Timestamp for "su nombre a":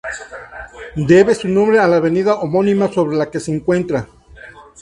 1.35-1.87